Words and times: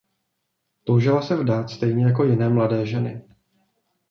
Toužila 0.83 1.21
se 1.21 1.35
vdát 1.35 1.69
stejně 1.69 2.05
jako 2.05 2.23
jiné 2.23 2.49
mladé 2.49 2.85
ženy. 2.85 3.21